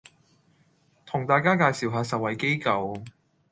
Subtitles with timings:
[1.05, 3.03] 同大家介紹下受惠機構